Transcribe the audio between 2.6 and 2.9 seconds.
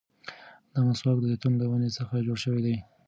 دی.